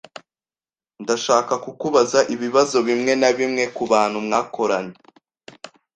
[1.01, 4.95] Ndashaka kukubaza ibibazo bimwe na bimwe kubantu mwakoranye.